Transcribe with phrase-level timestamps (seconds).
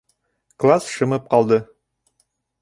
[0.63, 1.61] Класс шымып ҡалды.